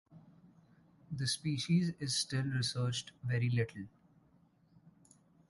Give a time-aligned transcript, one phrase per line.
[1.11, 3.83] The species is still researched very little.